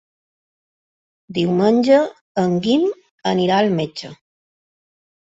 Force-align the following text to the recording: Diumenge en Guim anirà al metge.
Diumenge 1.37 1.99
en 2.43 2.55
Guim 2.63 2.87
anirà 3.33 3.59
al 3.65 3.69
metge. 3.81 4.11